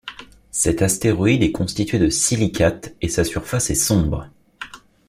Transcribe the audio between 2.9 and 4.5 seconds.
et sa surface est sombre.